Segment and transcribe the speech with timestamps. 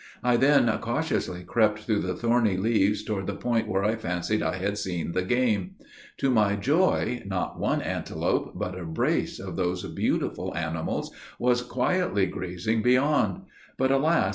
[0.23, 4.55] I then cautiously crept through the thorny leaves toward the point where I fancied I
[4.55, 5.75] had seen the game.
[6.21, 12.25] To my joy, not one antelope, but a brace of those beautiful animals, was quietly
[12.25, 13.43] grazing beyond;
[13.77, 14.29] but alas!